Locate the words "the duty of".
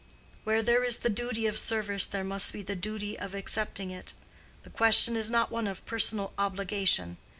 0.97-1.59, 2.63-3.35